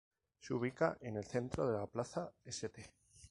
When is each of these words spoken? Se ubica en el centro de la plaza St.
Se 0.39 0.55
ubica 0.55 0.97
en 1.01 1.17
el 1.17 1.23
centro 1.25 1.67
de 1.69 1.77
la 1.77 1.85
plaza 1.85 2.33
St. 2.43 2.89